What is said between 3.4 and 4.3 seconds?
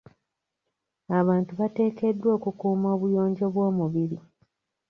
bw'omubiri.